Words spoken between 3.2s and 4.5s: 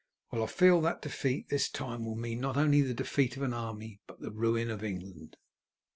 of an army but the